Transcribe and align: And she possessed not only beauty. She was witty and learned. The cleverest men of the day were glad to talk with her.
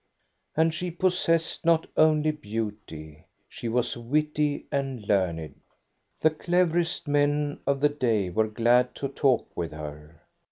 And 0.57 0.73
she 0.73 0.89
possessed 0.89 1.63
not 1.63 1.85
only 1.95 2.31
beauty. 2.31 3.25
She 3.47 3.69
was 3.69 3.95
witty 3.95 4.65
and 4.71 5.07
learned. 5.07 5.61
The 6.19 6.31
cleverest 6.31 7.07
men 7.07 7.59
of 7.67 7.81
the 7.81 7.89
day 7.89 8.31
were 8.31 8.47
glad 8.47 8.95
to 8.95 9.07
talk 9.09 9.55
with 9.55 9.73
her. 9.73 10.23